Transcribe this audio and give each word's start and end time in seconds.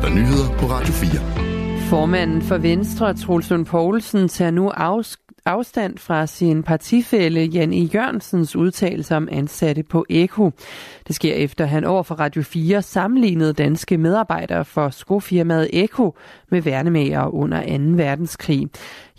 er 0.00 0.04
der 0.04 0.14
nyheder 0.14 0.58
på 0.58 0.66
Radio 0.66 0.92
4. 0.92 1.10
Formanden 1.88 2.42
for 2.42 2.58
Venstre, 2.58 3.14
Troels 3.14 3.50
Lund 3.50 3.66
Poulsen, 3.66 4.28
tager 4.28 4.50
nu 4.50 4.70
afstand 5.46 5.98
fra 5.98 6.26
sin 6.26 6.62
partifælle 6.62 7.40
Jan 7.40 7.72
E. 7.72 7.76
Jørgensens 7.94 8.56
udtalelse 8.56 9.16
om 9.16 9.28
ansatte 9.32 9.82
på 9.82 10.06
Eko. 10.10 10.50
Det 11.06 11.14
sker 11.14 11.34
efter 11.34 11.64
han 11.64 11.84
over 11.84 12.02
for 12.02 12.14
Radio 12.14 12.42
4 12.42 12.82
sammenlignede 12.82 13.52
danske 13.52 13.98
medarbejdere 13.98 14.64
for 14.64 14.88
skofirmaet 14.88 15.68
Eko 15.72 16.16
med 16.50 16.62
værnemager 16.62 17.34
under 17.34 17.60
2. 17.60 18.02
verdenskrig. 18.02 18.68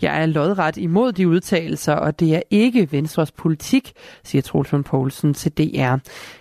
Jeg 0.02 0.22
er 0.22 0.26
lodret 0.26 0.76
imod 0.76 1.12
de 1.12 1.28
udtalelser, 1.28 1.94
og 1.94 2.20
det 2.20 2.36
er 2.36 2.42
ikke 2.50 2.88
Venstres 2.92 3.32
politik, 3.32 3.92
siger 4.22 4.42
Trulsund 4.42 4.84
Poulsen 4.84 5.34
til 5.34 5.52
DR. 5.52 5.96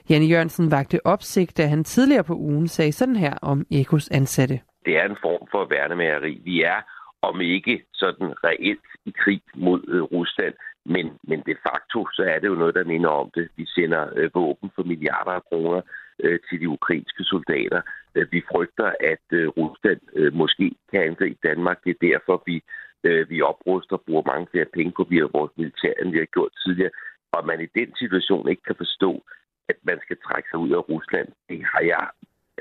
Janne. 0.09 0.26
Jørgensen 0.26 0.72
vagte 0.72 1.05
opsigt, 1.05 1.58
da 1.58 1.66
han 1.66 1.84
tidligere 1.84 2.23
på 2.23 2.36
ugen 2.36 2.68
sagde 2.68 2.91
sådan 2.91 3.16
her 3.16 3.34
om 3.41 3.66
Ekos 3.72 4.09
ansatte. 4.12 4.59
Det 4.86 4.98
er 4.98 5.05
en 5.05 5.18
form 5.22 5.48
for 5.52 5.68
værnemageri. 5.70 6.41
Vi 6.44 6.62
er 6.62 6.80
om 7.22 7.41
ikke 7.41 7.84
sådan 7.94 8.34
reelt 8.44 8.91
i 9.05 9.12
krig 9.18 9.41
mod 9.55 9.82
øh, 9.88 10.02
Rusland, 10.02 10.54
men, 10.86 11.05
men 11.23 11.40
de 11.40 11.55
facto 11.68 12.08
så 12.14 12.23
er 12.23 12.40
det 12.40 12.48
jo 12.48 12.55
noget, 12.55 12.76
der 12.76 12.92
minder 12.94 13.09
om 13.09 13.30
det. 13.36 13.50
Vi 13.55 13.66
sender 13.66 14.09
øh, 14.16 14.30
våben 14.34 14.70
for 14.76 14.84
milliarder 14.84 15.32
af 15.32 15.44
kroner 15.44 15.82
øh, 16.23 16.40
til 16.50 16.59
de 16.62 16.70
ukrainske 16.70 17.23
soldater. 17.23 17.82
Øh, 18.16 18.28
vi 18.32 18.42
frygter, 18.52 18.92
at 19.00 19.26
øh, 19.32 19.48
Rusland 19.48 20.02
øh, 20.14 20.34
måske 20.34 20.72
kan 20.92 21.02
angribe 21.02 21.40
Danmark. 21.44 21.78
Det 21.84 21.90
er 21.90 22.08
derfor, 22.09 22.44
vi, 22.45 22.64
øh, 23.04 23.30
vi 23.30 23.42
opruster 23.42 23.95
og 23.95 24.04
bruger 24.06 24.23
mange 24.32 24.48
flere 24.52 24.66
penge 24.73 24.92
på 24.92 25.04
via 25.09 25.26
vores 25.34 25.52
militær, 25.58 25.94
end 26.02 26.12
vi 26.12 26.18
har 26.18 26.26
gjort 26.36 26.52
tidligere. 26.66 26.92
Og 27.31 27.45
man 27.45 27.62
i 27.62 27.70
den 27.80 27.95
situation 27.95 28.50
ikke 28.50 28.64
kan 28.68 28.76
forstå, 28.76 29.23
at 29.70 29.78
man 29.84 30.00
skal 30.06 30.18
trække 30.26 30.50
sig 30.50 30.59
ud 30.59 30.72
af 30.72 30.90
Rusland, 30.90 31.28
det 31.50 31.66
har 31.73 31.84
jeg 31.94 32.08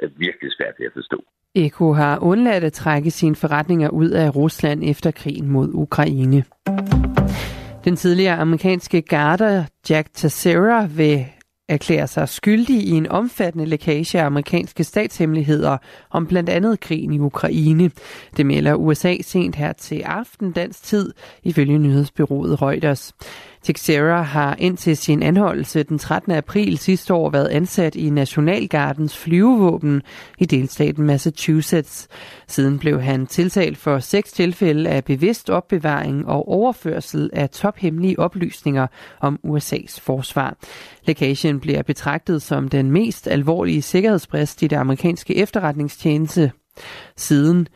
øh, 0.03 0.11
virkelig 0.21 0.53
svært 0.53 0.75
ved 0.79 0.87
at 0.87 0.93
forstå. 0.93 1.25
Eko 1.55 1.93
har 1.93 2.19
undladt 2.19 2.65
at 2.65 2.73
trække 2.73 3.11
sine 3.11 3.37
forretninger 3.37 3.89
ud 3.89 4.09
af 4.11 4.37
Rusland 4.37 4.83
efter 4.85 5.11
krigen 5.11 5.49
mod 5.49 5.71
Ukraine. 5.75 6.45
Den 7.85 7.97
tidligere 7.97 8.37
amerikanske 8.37 9.03
garder 9.03 9.65
Jack 9.91 10.09
Teixeira 10.15 10.87
vil 10.87 11.27
erklære 11.69 12.07
sig 12.07 12.29
skyldig 12.29 12.77
i 12.77 12.91
en 12.91 13.09
omfattende 13.09 13.67
lækage 13.67 14.21
af 14.21 14.27
amerikanske 14.27 14.85
statshemmeligheder 14.85 15.79
om 16.11 16.27
blandt 16.27 16.49
andet 16.49 16.81
krigen 16.81 17.13
i 17.13 17.19
Ukraine. 17.19 17.91
Det 18.37 18.47
melder 18.47 18.75
USA 18.75 19.17
sent 19.23 19.57
her 19.57 19.73
til 19.73 20.01
aften 20.01 20.53
dansk 20.53 20.83
tid, 20.83 21.13
ifølge 21.43 21.79
nyhedsbyrået 21.79 22.63
Reuters. 22.63 23.13
Teixeira 23.63 24.23
har 24.23 24.57
indtil 24.59 24.97
sin 24.97 25.23
anholdelse 25.23 25.83
den 25.83 25.99
13. 25.99 26.33
april 26.33 26.79
sidste 26.79 27.15
år 27.15 27.31
været 27.31 27.49
ansat 27.49 27.95
i 27.95 28.11
Nationalgardens 28.11 29.17
flyvevåben 29.17 30.03
i 30.39 30.45
delstaten 30.45 31.07
Massachusetts. 31.07 32.09
Siden 32.49 32.79
blev 32.79 33.01
han 33.01 33.27
tiltalt 33.27 33.79
for 33.79 33.99
seks 33.99 34.33
tilfælde 34.33 34.91
af 34.91 35.05
bevidst 35.05 35.51
opbevaring 35.51 36.27
og 36.27 36.49
overførsel 36.49 37.31
af 37.33 37.51
tophemmelige 37.51 38.19
oplysninger 38.19 38.87
om 39.21 39.39
USA's 39.47 40.01
forsvar. 40.01 40.57
Lækagen 41.07 41.61
bliver 41.61 41.83
betragtet 41.83 42.43
som 42.43 42.69
den 42.69 42.91
mest 42.91 43.29
alvorlige 43.29 43.83
sikkerhedsbrist 43.83 44.63
i 44.63 44.67
det 44.67 44.77
amerikanske 44.77 45.37
efterretningstjeneste 45.37 46.53
siden 47.17 47.69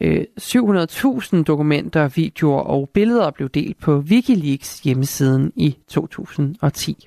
Øh, 0.00 0.24
700.000 0.40 1.42
dokumenter, 1.42 2.08
videoer 2.08 2.60
og 2.60 2.90
billeder 2.94 3.30
blev 3.30 3.48
delt 3.48 3.80
på 3.80 3.98
Wikileaks 3.98 4.80
hjemmesiden 4.80 5.52
i 5.56 5.76
2010. 5.88 7.06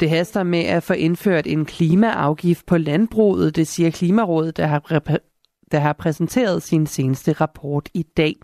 Det 0.00 0.10
haster 0.10 0.42
med 0.42 0.60
at 0.60 0.82
få 0.82 0.92
indført 0.92 1.46
en 1.46 1.64
klimaafgift 1.64 2.66
på 2.66 2.78
landbruget, 2.78 3.56
det 3.56 3.66
siger 3.66 3.90
Klimarådet, 3.90 4.56
der 4.56 4.66
har, 4.66 5.02
der 5.72 5.78
har 5.78 5.92
præsenteret 5.92 6.62
sin 6.62 6.86
seneste 6.86 7.32
rapport 7.32 7.88
i 7.94 8.02
dag. 8.02 8.36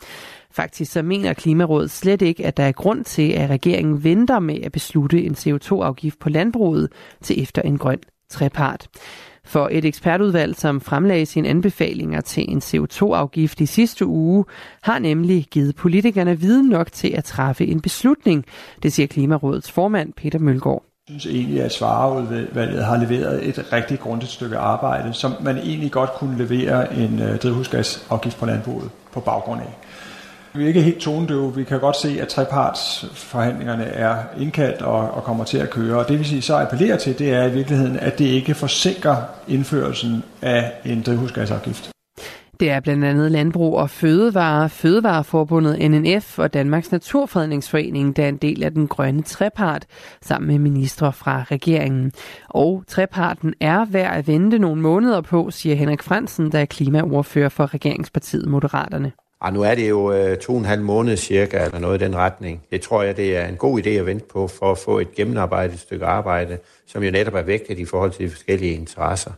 Faktisk 0.50 0.92
så 0.92 1.02
mener 1.02 1.32
Klimarådet 1.32 1.90
slet 1.90 2.22
ikke, 2.22 2.46
at 2.46 2.56
der 2.56 2.62
er 2.62 2.72
grund 2.72 3.04
til, 3.04 3.32
at 3.32 3.50
regeringen 3.50 4.04
venter 4.04 4.38
med 4.38 4.62
at 4.62 4.72
beslutte 4.72 5.22
en 5.22 5.32
CO2-afgift 5.32 6.18
på 6.18 6.28
landbruget 6.28 6.92
til 7.22 7.42
efter 7.42 7.62
en 7.62 7.78
grøn 7.78 8.00
trepart. 8.30 8.86
For 9.44 9.68
et 9.72 9.84
ekspertudvalg, 9.84 10.56
som 10.56 10.80
fremlagde 10.80 11.26
sine 11.26 11.48
anbefalinger 11.48 12.20
til 12.20 12.44
en 12.48 12.58
CO2-afgift 12.58 13.60
i 13.60 13.66
sidste 13.66 14.06
uge, 14.06 14.44
har 14.82 14.98
nemlig 14.98 15.46
givet 15.50 15.76
politikerne 15.76 16.40
viden 16.40 16.68
nok 16.68 16.92
til 16.92 17.08
at 17.08 17.24
træffe 17.24 17.66
en 17.66 17.80
beslutning, 17.80 18.44
det 18.82 18.92
siger 18.92 19.06
Klimarådets 19.06 19.70
formand 19.70 20.12
Peter 20.12 20.38
Mølgaard. 20.38 20.82
Jeg 21.08 21.20
synes 21.20 21.36
egentlig, 21.36 21.62
at 21.62 21.72
Svareudvalget 21.72 22.84
har 22.84 22.96
leveret 22.96 23.48
et 23.48 23.72
rigtig 23.72 23.98
grundigt 24.00 24.30
stykke 24.30 24.58
arbejde, 24.58 25.12
som 25.12 25.32
man 25.40 25.56
egentlig 25.56 25.92
godt 25.92 26.10
kunne 26.12 26.38
levere 26.38 26.96
en 26.96 27.22
øh, 27.22 27.38
drivhusgasafgift 27.38 28.38
på 28.38 28.46
landbruget 28.46 28.90
på 29.12 29.20
baggrund 29.20 29.60
af. 29.60 29.78
Vi 30.56 30.64
er 30.64 30.68
ikke 30.68 30.82
helt 30.82 30.98
tonedøve. 30.98 31.54
Vi 31.54 31.64
kan 31.64 31.80
godt 31.80 31.96
se, 31.96 32.18
at 32.20 32.28
trepartsforhandlingerne 32.28 33.84
er 33.84 34.16
indkaldt 34.40 34.82
og, 34.82 35.10
og 35.10 35.24
kommer 35.24 35.44
til 35.44 35.58
at 35.58 35.70
køre. 35.70 35.98
Og 35.98 36.08
det 36.08 36.18
vil 36.18 36.26
sige, 36.26 36.42
så 36.42 36.56
appellerer 36.56 36.96
til, 36.96 37.18
det 37.18 37.32
er 37.34 37.44
i 37.44 37.52
virkeligheden, 37.52 37.96
at 37.96 38.18
det 38.18 38.24
ikke 38.24 38.54
forsinker 38.54 39.16
indførelsen 39.48 40.22
af 40.42 40.72
en 40.84 41.02
drivhusgasafgift. 41.02 41.90
Det 42.60 42.70
er 42.70 42.80
blandt 42.80 43.04
andet 43.04 43.32
Landbrug 43.32 43.76
og 43.78 43.90
Fødevare, 43.90 44.68
Fødevareforbundet 44.68 45.90
NNF 45.90 46.38
og 46.38 46.54
Danmarks 46.54 46.92
Naturfredningsforening, 46.92 48.16
der 48.16 48.24
er 48.24 48.28
en 48.28 48.36
del 48.36 48.64
af 48.64 48.70
den 48.70 48.88
grønne 48.88 49.22
trepart, 49.22 49.86
sammen 50.22 50.48
med 50.48 50.58
ministre 50.58 51.12
fra 51.12 51.44
regeringen. 51.50 52.12
Og 52.48 52.84
treparten 52.88 53.54
er 53.60 53.84
værd 53.84 54.16
at 54.16 54.26
vente 54.26 54.58
nogle 54.58 54.82
måneder 54.82 55.20
på, 55.20 55.50
siger 55.50 55.76
Henrik 55.76 56.02
Fransen, 56.02 56.52
der 56.52 56.58
er 56.58 56.64
klimaordfører 56.64 57.48
for 57.48 57.74
regeringspartiet 57.74 58.48
Moderaterne. 58.48 59.12
Og 59.40 59.52
nu 59.52 59.62
er 59.62 59.74
det 59.74 59.88
jo 59.88 60.12
øh, 60.12 60.38
to 60.38 60.52
og 60.52 60.58
en 60.58 60.64
halv 60.64 60.82
måned 60.82 61.16
cirka, 61.16 61.64
eller 61.64 61.78
noget 61.78 62.02
i 62.02 62.04
den 62.04 62.16
retning. 62.16 62.62
Det 62.70 62.80
tror 62.80 63.02
jeg, 63.02 63.16
det 63.16 63.36
er 63.36 63.46
en 63.46 63.56
god 63.56 63.80
idé 63.80 63.88
at 63.88 64.06
vente 64.06 64.26
på, 64.32 64.48
for 64.48 64.70
at 64.70 64.78
få 64.78 64.98
et 64.98 65.14
gennemarbejdet 65.14 65.80
stykke 65.80 66.06
arbejde, 66.06 66.58
som 66.86 67.02
jo 67.02 67.10
netop 67.10 67.34
er 67.34 67.42
vægtet 67.42 67.78
i 67.78 67.84
forhold 67.84 68.10
til 68.10 68.24
de 68.24 68.30
forskellige 68.30 68.74
interesser. 68.74 69.30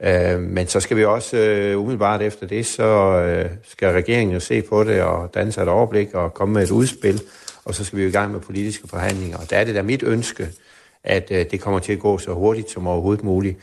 Øh, 0.00 0.40
men 0.40 0.66
så 0.66 0.80
skal 0.80 0.96
vi 0.96 1.04
også 1.04 1.36
øh, 1.36 1.80
umiddelbart 1.80 2.22
efter 2.22 2.46
det, 2.46 2.66
så 2.66 2.84
øh, 3.20 3.50
skal 3.64 3.92
regeringen 3.92 4.34
jo 4.34 4.40
se 4.40 4.62
på 4.62 4.84
det 4.84 5.02
og 5.02 5.34
danne 5.34 5.52
sig 5.52 5.62
et 5.62 5.68
overblik 5.68 6.14
og 6.14 6.34
komme 6.34 6.54
med 6.54 6.62
et 6.62 6.70
udspil, 6.70 7.22
og 7.64 7.74
så 7.74 7.84
skal 7.84 7.96
vi 7.98 8.02
jo 8.02 8.08
i 8.08 8.12
gang 8.12 8.32
med 8.32 8.40
politiske 8.40 8.88
forhandlinger. 8.88 9.38
Og 9.38 9.50
der 9.50 9.56
er 9.56 9.64
det 9.64 9.74
da 9.74 9.82
mit 9.82 10.02
ønske, 10.02 10.48
at 11.04 11.28
øh, 11.30 11.46
det 11.50 11.60
kommer 11.60 11.80
til 11.80 11.92
at 11.92 11.98
gå 11.98 12.18
så 12.18 12.32
hurtigt 12.32 12.70
som 12.70 12.86
overhovedet 12.86 13.24
muligt. 13.24 13.58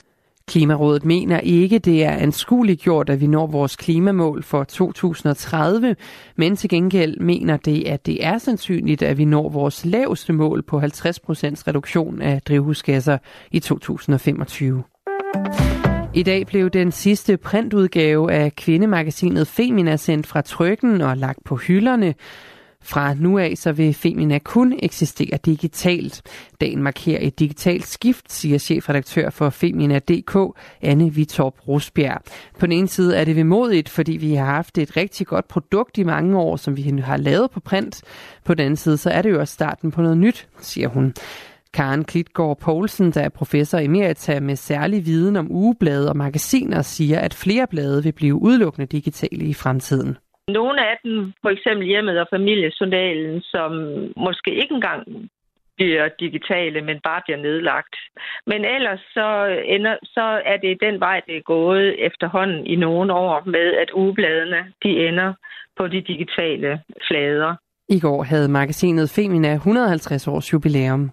Klimarådet 0.48 1.06
mener 1.06 1.40
ikke, 1.40 1.80
det 1.80 2.04
er 2.04 2.12
anskueligt 2.12 2.82
gjort, 2.82 3.10
at 3.10 3.22
vi 3.22 3.28
når 3.28 3.48
vores 3.48 3.76
klimamål 3.76 4.44
for 4.44 4.64
2030, 4.64 5.96
men 6.36 6.56
til 6.56 6.70
gengæld 6.70 7.20
mener 7.20 7.58
det, 7.58 7.88
at 7.88 8.06
det 8.06 8.26
er 8.26 8.38
sandsynligt, 8.38 9.02
at 9.02 9.18
vi 9.18 9.26
når 9.26 9.50
vores 9.50 9.86
laveste 9.86 10.34
mål 10.34 10.64
på 10.64 10.80
50% 10.80 10.84
reduktion 11.68 12.22
af 12.22 12.42
drivhusgasser 12.42 13.18
i 13.52 13.60
2025. 13.60 14.84
I 16.16 16.24
dag 16.24 16.48
blev 16.48 16.70
den 16.70 16.92
sidste 16.92 17.38
printudgave 17.38 18.32
af 18.32 18.56
kvindemagasinet 18.56 19.48
Femina 19.48 19.98
sendt 19.98 20.28
fra 20.28 20.42
trykken 20.42 21.02
og 21.02 21.18
lagt 21.18 21.44
på 21.46 21.56
hylderne. 21.56 22.14
Fra 22.84 23.14
nu 23.14 23.38
af 23.38 23.54
så 23.56 23.72
vil 23.72 23.94
Femina 23.94 24.40
kun 24.40 24.80
eksistere 24.80 25.38
digitalt. 25.46 26.22
Dagen 26.62 26.84
markerer 26.84 27.20
et 27.22 27.40
digitalt 27.40 27.88
skift, 27.88 28.32
siger 28.32 28.58
chefredaktør 28.58 29.30
for 29.30 29.50
Femina.dk, 29.50 30.60
Anne 30.82 31.14
Vitorp 31.14 31.68
Rosbjerg. 31.68 32.22
På 32.60 32.66
den 32.66 32.72
ene 32.72 32.88
side 32.88 33.16
er 33.16 33.26
det 33.26 33.36
vemodigt, 33.36 33.90
fordi 33.90 34.12
vi 34.12 34.34
har 34.34 34.46
haft 34.46 34.78
et 34.78 34.98
rigtig 34.98 35.28
godt 35.28 35.48
produkt 35.48 35.98
i 35.98 36.04
mange 36.04 36.38
år, 36.38 36.56
som 36.56 36.78
vi 36.78 36.82
har 37.04 37.18
lavet 37.18 37.52
på 37.52 37.60
print. 37.60 38.02
På 38.46 38.54
den 38.54 38.66
anden 38.66 38.78
side 38.78 38.98
så 38.98 39.10
er 39.10 39.22
det 39.22 39.32
jo 39.32 39.40
også 39.40 39.54
starten 39.54 39.92
på 39.92 40.02
noget 40.02 40.18
nyt, 40.18 40.48
siger 40.62 40.88
hun. 40.88 41.14
Karen 41.74 42.04
Klitgaard 42.04 42.58
Poulsen, 42.60 43.12
der 43.12 43.22
er 43.22 43.30
professor 43.30 43.78
emerita 43.78 44.40
med 44.40 44.56
særlig 44.56 45.06
viden 45.06 45.36
om 45.36 45.52
ugeblade 45.52 46.10
og 46.10 46.18
magasiner, 46.18 46.82
siger, 46.82 47.20
at 47.20 47.34
flere 47.34 47.68
blade 47.68 48.04
vil 48.04 48.12
blive 48.12 48.36
udelukkende 48.36 48.86
digitale 48.86 49.46
i 49.46 49.54
fremtiden. 49.54 50.18
Nogle 50.48 50.90
af 50.90 50.98
dem, 51.04 51.34
for 51.42 51.50
eksempel 51.50 51.88
hjemmet 51.88 52.20
og 52.20 52.28
familiesundalen, 52.30 53.42
som 53.42 53.72
måske 54.18 54.52
ikke 54.62 54.76
engang 54.76 55.30
bliver 55.76 56.10
digitale, 56.20 56.82
men 56.82 57.00
bare 57.04 57.22
bliver 57.26 57.38
nedlagt. 57.38 57.96
Men 58.48 58.66
ellers 58.66 59.00
så, 59.00 59.28
ender, 59.66 59.96
så 60.04 60.42
er 60.46 60.58
det 60.58 60.82
den 60.82 61.00
vej, 61.00 61.22
det 61.28 61.38
er 61.38 61.42
gået 61.42 62.06
efterhånden 62.06 62.68
i 62.68 62.76
nogle 62.76 63.14
år 63.14 63.44
med, 63.46 63.68
at 63.82 63.90
ugebladene 63.94 64.62
de 64.84 65.08
ender 65.08 65.34
på 65.78 65.88
de 65.88 66.02
digitale 66.02 66.82
flader. 67.08 67.56
I 67.90 68.00
går 68.00 68.24
havde 68.24 68.48
magasinet 68.48 69.10
Femina 69.10 69.54
150 69.54 70.28
års 70.28 70.54
jubilæum. 70.54 71.12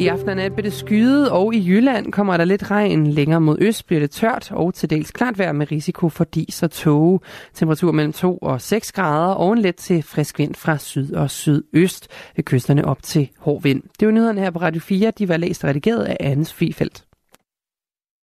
I 0.00 0.06
aften 0.06 0.28
og 0.28 0.36
nat 0.36 0.52
bliver 0.52 0.62
det 0.62 0.72
skyet, 0.72 1.30
og 1.30 1.54
i 1.54 1.68
Jylland 1.68 2.12
kommer 2.12 2.36
der 2.36 2.44
lidt 2.44 2.70
regn. 2.70 3.06
Længere 3.06 3.40
mod 3.40 3.56
øst 3.60 3.86
bliver 3.86 4.00
det 4.00 4.10
tørt 4.10 4.52
og 4.52 4.74
til 4.74 4.90
dels 4.90 5.10
klart 5.10 5.38
vejr 5.38 5.52
med 5.52 5.72
risiko 5.72 6.08
for 6.08 6.24
dis 6.24 6.62
og 6.62 6.70
tåge. 6.70 7.20
Temperatur 7.54 7.92
mellem 7.92 8.12
2 8.12 8.38
og 8.38 8.60
6 8.60 8.92
grader 8.92 9.34
og 9.34 9.52
en 9.52 9.58
let 9.58 9.76
til 9.76 10.02
frisk 10.02 10.38
vind 10.38 10.54
fra 10.54 10.78
syd 10.78 11.12
og 11.12 11.30
sydøst 11.30 12.08
ved 12.36 12.44
kysterne 12.44 12.84
op 12.84 13.02
til 13.02 13.30
hård 13.38 13.62
vind. 13.62 13.82
Det 14.00 14.06
var 14.08 14.12
nyhederne 14.12 14.40
her 14.40 14.50
på 14.50 14.58
Radio 14.58 14.80
4. 14.80 15.12
De 15.18 15.28
var 15.28 15.36
læst 15.36 15.64
og 15.64 15.68
redigeret 15.70 16.04
af 16.04 16.16
Anne 16.20 16.46
Fifeldt. 16.46 17.04